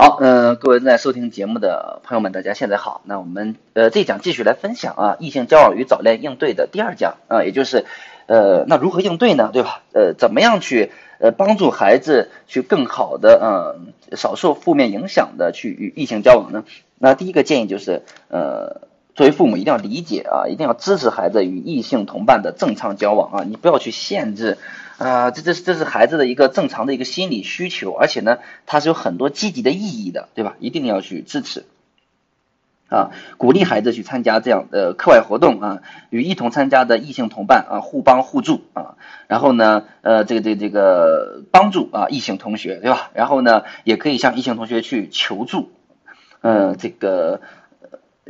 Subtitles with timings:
[0.00, 3.02] 好，嗯，各位正在收听节目的朋友们，大家现在好。
[3.04, 7.84] 那我们呃这一讲继续来分享啊，异性交往与早恋应对的第二讲啊，也就是
[8.24, 9.50] 呃那如何应对呢？
[9.52, 9.82] 对吧？
[9.92, 16.64] 呃，怎么样去呃帮助孩子去更好的嗯少受负面影响的去与异性交往呢？
[16.96, 18.80] 那第一个建议就是呃
[19.14, 24.58] 作为父母一定要理解啊，一定要支持孩子与异性同伴的正常交往啊，你不要去限制。
[24.98, 28.36] 啊，这这这是孩子的一个正常的一个心理需求，而且呢，
[28.66, 30.56] 它是有很多积极的意义的，对吧？
[30.60, 31.64] 一定要去支持，
[32.90, 35.78] 啊，鼓励孩子去参加这样的课外活动啊，
[36.10, 43.10] 与一同参加的异性同伴啊，互帮互助啊，然后呢，呃，这个这这个帮助啊，异性同学，对吧？
[43.14, 45.70] 然后呢，也可以向异性同学去求助，
[46.42, 47.40] 嗯，这个。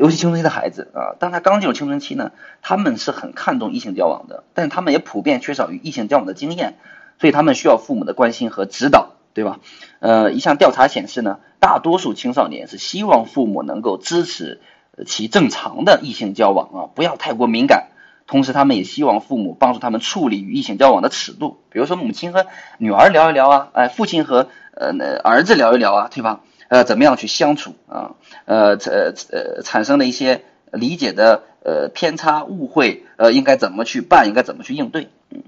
[0.00, 2.32] 尤其青春期的孩子啊，当他刚进入青春期呢，
[2.62, 6.78] 他们是很看重异性交往的，但是他们也普遍缺少与异性交往的经验，
[7.18, 9.60] 所以他们需要父母的关心和指导，对吧？
[9.98, 14.62] 呃，一项调查显示呢，大多数青少年是希望父母能够支持
[15.06, 17.88] 其正常的异性交往啊，不要太过敏感。
[18.26, 22.46] 同时，他们也希望父母帮助他们处理与异性交往的尺度，比如说母亲和
[22.78, 26.40] 女儿聊一聊啊，哎，父亲和呃儿子聊一聊啊，对吧？
[26.70, 28.14] 呃，怎么样去相处啊？
[28.44, 34.28] 呃，呃，呃，产生了一些理解的呃偏差、误会，呃，应该怎么去办？
[34.28, 35.08] 应该怎么去应对？
[35.30, 35.42] 嗯，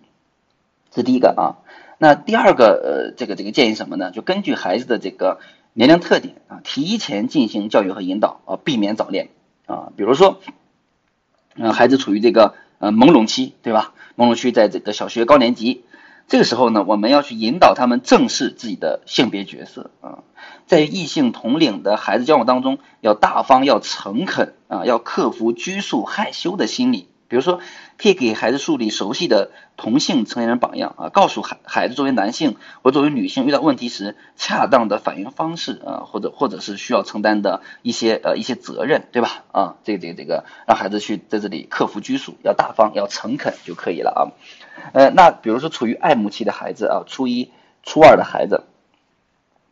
[0.90, 1.62] 这第一个啊。
[1.98, 4.10] 那第二个呃，这个这个建议什么呢？
[4.10, 5.38] 就根据孩子的这个
[5.74, 9.28] 年龄特点啊，提前进行教育和引导啊，避免早恋
[9.66, 9.92] 啊。
[9.96, 10.40] 比如说，
[11.54, 13.94] 嗯，孩子处于这个呃朦胧期，对吧？
[14.16, 15.84] 朦胧期在这个小学高年级。
[16.32, 20.20] 这个时候呢，我们要去引导他们正视自己的性别角色啊，
[20.64, 27.08] 在异性同龄的孩子交往当中，要大方，要诚恳啊，要克服拘束害羞的心理。
[27.32, 27.60] 比如说，
[27.96, 39.44] 可以给孩子树立熟悉的同性成年人榜样啊，告诉孩孩子作为男性或作为女性遇到问题时恰当的反应方式啊，或者或者是需要承担的一些呃一些责任，对吧？
[39.50, 44.20] 啊，这个这个这个，让孩子去在这里克服拘束，要大方，要诚恳就可以了啊。
[44.92, 47.50] 呃，那比如说处于爱慕期的孩子啊，初一、
[47.82, 48.64] 初二的孩子，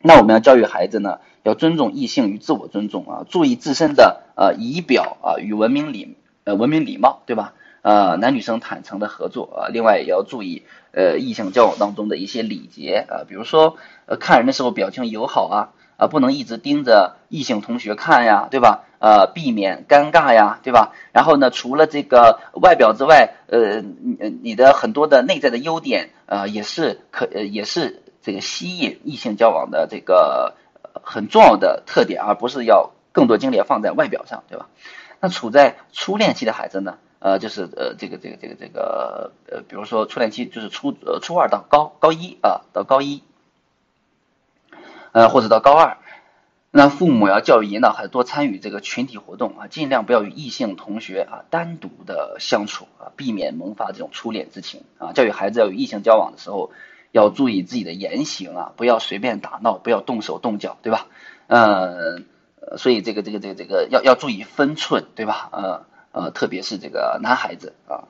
[0.00, 7.54] 那我们要教育孩子呢，要尊重异性与自我尊重啊，注意自身的呃仪表啊与文明礼呃文明礼貌，对吧？
[7.82, 15.68] 呃，男女生坦诚的合作啊，另外也要注意呃异性交往当中的一些礼节啊，比如说呃看人的时候表情友好啊。
[16.00, 18.86] 啊，不能一直盯着异性同学看呀，对吧？
[19.00, 20.94] 呃，避免尴尬呀，对吧？
[21.12, 30.54] 然后呢，除了这个外表之外，呃，你你的很多的内在的优点，呃，也是可，呃，也是这个吸引异性交往的这个
[31.02, 34.68] 很重要的特点，而不是要更多精力放在外表上，对吧？
[35.20, 43.22] 那处在初恋期的孩子呢，呃，就是呃，这个这个这个这个呃，比如说初恋期就是初呃初二到高高一啊，到高一。
[45.12, 45.98] 呃，或者到高二，
[46.70, 55.12] 那父母要教育引导孩子多参与这个群体活动啊，尽量不要与异性同学啊单独的相处啊，避免萌发这种初恋之情啊。
[55.12, 56.70] 教育孩子要与异性交往的时候，
[57.10, 61.08] 要注意自己的言行啊，不要随便打闹，不要动手动脚，对吧？
[61.48, 62.20] 呃，
[62.76, 65.48] 所以这个这个这个这个要要注意分寸，对吧？
[65.52, 68.08] 呃呃，特别是这个男孩子啊。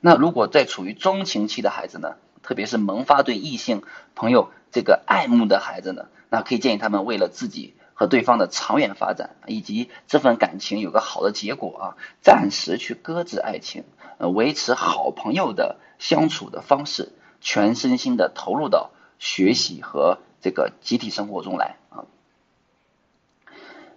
[0.00, 3.82] 那如果在处于中情期的孩子呢，特别是萌发对异性
[4.14, 4.50] 朋友。
[4.70, 11.84] 这个爱慕的孩子呢，那可以建议他们为了自己和对方的长远发展，以及这份感情有个好的结果啊，
[12.20, 13.84] 暂时去搁置爱情，
[14.18, 21.77] 呃，维持好朋友的相处的方式，全身心的投入到学习和这个集体生活中来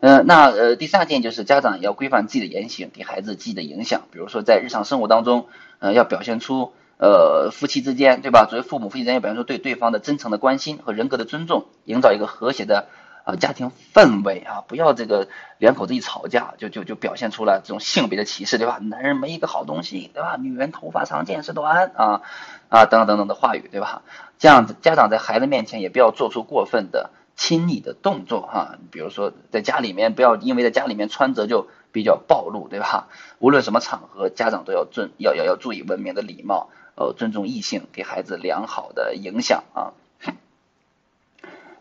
[0.01, 0.19] 啊。
[0.19, 5.47] 嗯，那呃，第三件就是家长要规范自己的言行，给孩子积极的影响，比如说在日常生活当中，
[5.79, 6.73] 呃，要表现出。
[7.03, 8.45] 呃，夫妻之间，对吧？
[8.47, 12.89] 作为父母，夫妻之间要表现出对对方的真诚的关心和人格的尊重，营造一个和谐的
[13.23, 14.61] 啊家庭氛围啊！
[14.67, 18.77] 不要这个两口子一吵架，就就就表现出了这种性别的歧视，对吧？
[18.79, 20.37] 男人没一个好东西，对吧？
[20.39, 22.21] 女人头发长见识短啊
[22.69, 24.03] 啊等等等等的话语，对吧？
[24.37, 27.09] 这样子，家长在孩子面前也不要做出过分的
[27.41, 33.07] 亲昵的动作哈，比如说在家里面不要因为在家里面穿着就比较暴露，对吧？
[33.39, 36.69] 无论什么场合，家长都要尊要要要注意文明的礼貌。
[36.93, 39.93] 呃，尊重异性，给孩子良好的影响啊。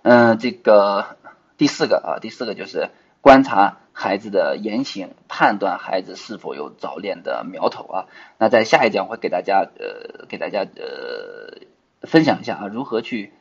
[0.01, 1.19] 嗯，这个
[1.59, 2.89] 第四个啊，第四个就是
[3.21, 8.07] 观察孩子的言行，判断孩子是否有早恋的苗头啊。
[8.39, 11.67] 那在下一讲会给大家呃，给大家呃
[12.09, 13.35] 分享一下啊，如何去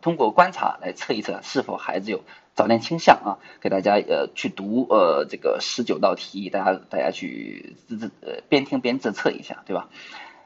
[0.00, 2.22] 通过观察来测一测是否孩子有
[2.54, 3.38] 早恋倾向啊。
[3.60, 9.88] 给大家呃去读呃这个十九道题，大家大家去自自呃边听边自测一下，对吧？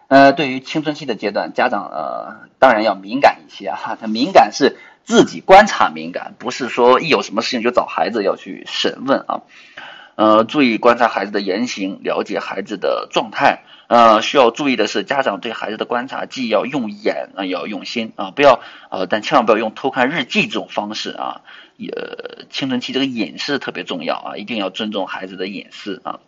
[0.09, 3.99] 呃，对于青春期的阶段，家长呃当然要敏感一些啊。
[4.01, 9.43] 他 敏感是自己观察敏感，不是说一有什么事情就找孩子要去审问啊。
[10.19, 13.63] 呃，注意观察孩子的言行，了解孩子的状态。
[13.87, 18.59] 呃，需要注意的是，家长对孩子的观察既要用眼啊，也要用心啊，不要
[18.91, 21.43] 呃，但千万不要用偷看日记这种方式啊。
[21.77, 21.93] 也
[22.51, 26.19] 青春期这个隐私特别重要啊，一定要尊重孩子的隐私啊。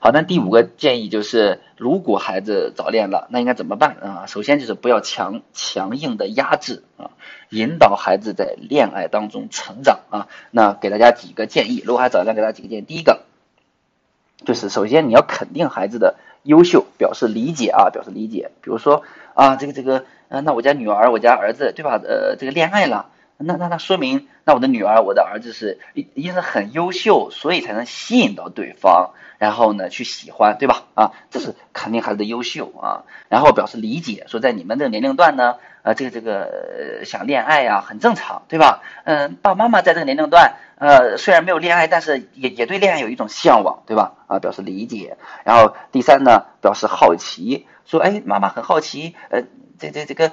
[0.00, 4.26] 好，那第五个建议就是，如果孩子早恋了，那应该怎么办啊？
[4.26, 7.10] 首先就是不要强强硬的压制啊，
[7.50, 10.28] 引导孩子在恋爱当中成长啊。
[10.52, 12.82] 那给大家几个建议，如果还早恋，给大家几个建议。
[12.82, 13.22] 第一个
[14.44, 18.52] 就是首先你要肯定孩子的优秀，表示理解啊，表示理解。
[18.62, 19.02] 比如说
[19.34, 22.00] 啊，这个这个，呃，那我家女儿、我家儿子，对吧？
[22.04, 23.10] 呃，这个恋爱了。
[23.40, 30.82] 那那那说明，那我的女儿、我的儿子是一定是很优秀，所以才能吸引到对方，然后呢去喜欢，对吧？
[30.94, 38.82] 啊，这是肯定孩子的优秀啊，然后表示理解，说在你们这个年龄段呢，呃，这个这个想恋爱呀，很正常，对吧？
[39.04, 44.14] 嗯，爸爸妈妈在这个年龄段，呃，虽然没有恋爱，但是也也对恋爱有一种向往，对吧？
[44.26, 45.16] 啊，表示理解。
[45.44, 49.42] 然后第三呢，表示好奇，说，哎，妈妈很好奇，呃，
[49.78, 50.32] 这这这个。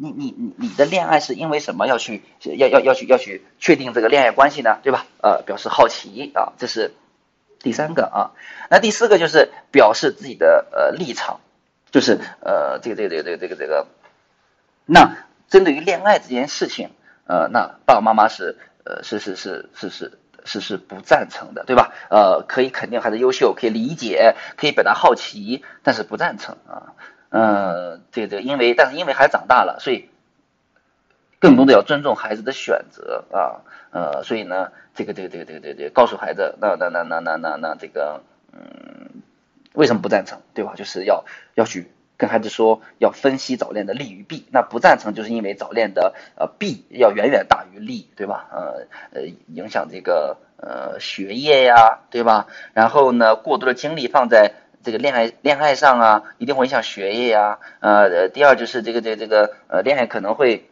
[0.00, 4.78] 你你你你的恋爱是因为什么要去要要要去要去确定这个恋爱关系呢？
[4.82, 5.06] 对吧？
[5.22, 6.92] 呃，表示好奇啊，这是
[7.60, 8.30] 第三个啊。
[8.70, 11.40] 那第四个就是表示自己的呃立场，
[11.90, 13.86] 就是呃这个这个这个这个这个这个。
[14.86, 15.16] 那
[15.48, 16.90] 针对于恋爱这件事情，
[17.26, 21.92] 呃，那爸爸妈妈是呃是是是是是是是不赞成的，对吧？
[22.10, 26.92] 呃，可以肯定孩子优秀，可以理解，可以表达好奇，但是不赞成啊。
[27.36, 30.08] 嗯，这个因为但是因为孩子长大了，所以
[31.40, 33.58] 更多的要尊重孩子的选择啊，
[33.90, 38.22] 呃，所以呢，这个这个这个这个这个告诉孩子，那那那那那那那这个，
[38.52, 39.20] 嗯，
[39.72, 40.74] 为什么不赞成，对吧？
[40.76, 41.24] 就是要
[41.56, 44.46] 要去跟孩子说，要分析早恋的利与弊。
[44.52, 48.46] 那不赞成就是因为早恋的呃弊要远远大于利，对吧？
[48.52, 52.46] 呃呃，影响这个呃学业呀，对吧？
[52.74, 54.54] 然后呢，过多的精力放在。
[54.84, 57.58] 这个恋爱恋爱上啊，一定会影响学业呀。
[57.80, 60.68] 呃，第二就是这个这个这个呃，恋爱可能会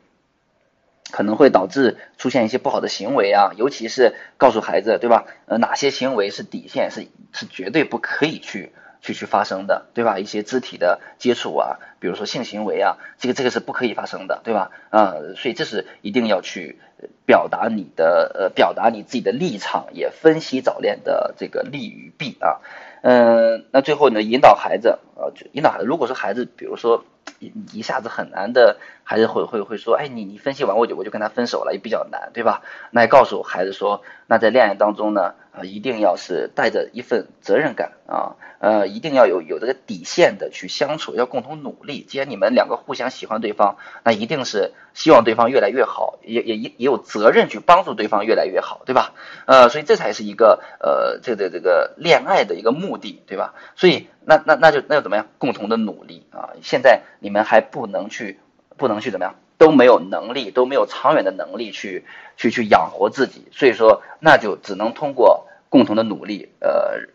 [1.11, 5.25] 可能会导致出现一些不好的行为啊，尤其是告诉孩子，对吧？
[5.47, 10.19] 呃，哪些行为是底线，是是绝对不可以去去去发生的，对吧？
[10.19, 14.71] 一些肢体的接触啊，比如说性行为啊，这个这个是不可以发生的，对吧？
[14.91, 16.79] 啊，所以这是一定要去
[17.27, 22.61] 表达你的呃，表达你自己的立场，也分析早恋的这个利与弊啊。
[23.03, 25.85] 嗯，那最后呢，引导孩子，呃，引导孩子。
[25.85, 27.05] 如果说孩子，比如说
[27.41, 32.63] 一一下子很难的，孩子会会会说，哎，你你分析完我就我就跟他分手了，也比较难，对吧？
[32.91, 35.35] 那也告诉孩子说，那在恋爱当中呢。
[35.53, 42.03] 啊，一定要是带着一份责任感啊，呃，一定要有有这个底线的去相处，要共同努力。
[42.03, 49.13] 既然你们两个互相喜欢对方，那一定是希望对方越来越好，也也也也有责任去帮助对方越来越好，对吧？
[49.47, 53.55] 呃，所以这才是一个呃，这个这个恋爱的一个目的，对吧？
[53.77, 55.27] 所以那那那就那就怎么样？
[55.37, 56.51] 共同的努力啊！
[56.63, 58.41] 现在你们还不能去，
[58.79, 59.35] 不能去怎么样？
[59.63, 62.05] 都没有能力，都没有长远的能力去
[62.37, 67.07] 去去养活自己，所以说那就只能通过共同的努力，呃，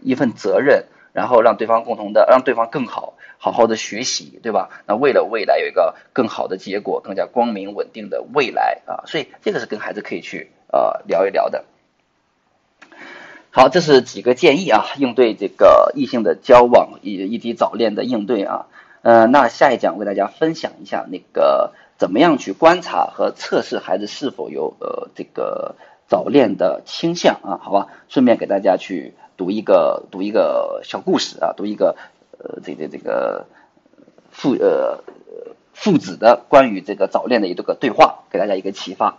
[0.00, 4.70] 一份责任，然后让对方共同的让对方更好，好好的学习，对吧？
[4.86, 11.64] 那为了未来有一个更好的结果，更加光明稳定的未来啊，所以这个是跟孩子可以去呃聊一聊的。
[13.50, 18.66] 好，这是几个建议啊，应对这个异性的交往以以及早恋的应对啊。
[19.04, 25.74] 呃，那下一讲为大家分享一下那个怎么样去观察和测试孩子是否有呃这个
[26.08, 27.88] 早恋的倾向啊，好吧？
[28.08, 31.96] 顺便给大家去读一个读一个小故事啊，读一个
[32.38, 33.44] 呃这个这个
[34.30, 35.04] 父呃
[35.74, 39.18] 父子的关于这个早恋的一个对话，给大家一个启发。